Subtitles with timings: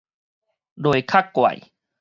[0.73, 1.61] 螺殼怪